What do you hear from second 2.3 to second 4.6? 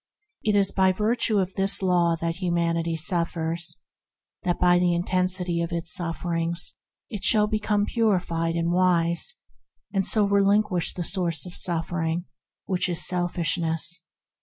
Humanity suffers, in order that